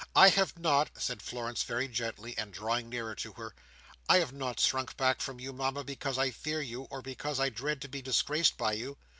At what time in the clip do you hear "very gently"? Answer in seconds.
1.61-2.35